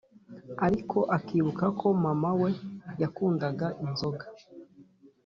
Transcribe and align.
ariko 0.65 0.97
akibuka 1.17 1.65
ko 1.79 1.87
mama 2.03 2.29
we 2.41 2.49
yakundaga 3.01 3.67
inzoga 3.85 4.25